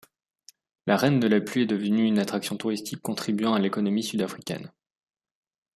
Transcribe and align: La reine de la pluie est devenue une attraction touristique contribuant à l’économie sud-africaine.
La 0.87 0.97
reine 0.97 1.19
de 1.19 1.27
la 1.27 1.39
pluie 1.41 1.61
est 1.61 1.65
devenue 1.67 2.07
une 2.07 2.17
attraction 2.17 2.57
touristique 2.57 3.01
contribuant 3.03 3.53
à 3.53 3.59
l’économie 3.59 4.01
sud-africaine. 4.01 4.71